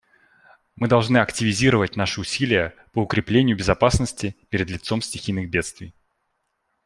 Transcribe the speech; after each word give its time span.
Мы 0.77 0.87
должны 0.87 1.19
активизировать 1.19 1.95
наши 1.95 2.19
усилия 2.21 2.73
по 2.91 3.03
укреплению 3.03 3.55
безопасности 3.55 4.35
перед 4.49 4.67
лицом 4.71 4.99
стихийных 4.99 5.47
бедствий. 5.51 5.93